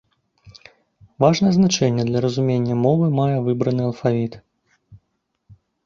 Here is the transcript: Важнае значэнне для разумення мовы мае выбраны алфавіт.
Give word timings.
Важнае 1.23 1.51
значэнне 1.59 2.03
для 2.09 2.19
разумення 2.27 2.75
мовы 2.89 3.05
мае 3.21 3.37
выбраны 3.49 3.81
алфавіт. 3.93 4.43